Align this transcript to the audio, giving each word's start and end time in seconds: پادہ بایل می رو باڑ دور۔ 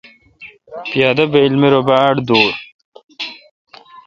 پادہ 0.91 1.25
بایل 1.31 1.53
می 1.61 1.67
رو 1.73 1.81
باڑ 1.87 2.15
دور۔ 2.27 2.53